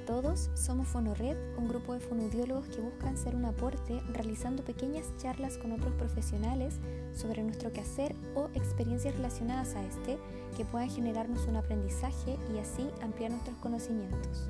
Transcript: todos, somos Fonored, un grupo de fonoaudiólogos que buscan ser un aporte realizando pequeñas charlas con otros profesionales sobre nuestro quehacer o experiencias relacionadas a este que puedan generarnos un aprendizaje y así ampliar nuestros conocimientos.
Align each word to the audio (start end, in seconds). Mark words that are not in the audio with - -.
todos, 0.00 0.50
somos 0.54 0.88
Fonored, 0.88 1.36
un 1.56 1.68
grupo 1.68 1.94
de 1.94 2.00
fonoaudiólogos 2.00 2.68
que 2.68 2.80
buscan 2.80 3.16
ser 3.16 3.34
un 3.34 3.44
aporte 3.44 4.00
realizando 4.12 4.64
pequeñas 4.64 5.06
charlas 5.18 5.58
con 5.58 5.72
otros 5.72 5.94
profesionales 5.94 6.74
sobre 7.14 7.42
nuestro 7.42 7.72
quehacer 7.72 8.14
o 8.34 8.48
experiencias 8.54 9.14
relacionadas 9.16 9.74
a 9.74 9.84
este 9.84 10.18
que 10.56 10.64
puedan 10.64 10.90
generarnos 10.90 11.46
un 11.46 11.56
aprendizaje 11.56 12.38
y 12.54 12.58
así 12.58 12.88
ampliar 13.00 13.30
nuestros 13.30 13.56
conocimientos. 13.58 14.48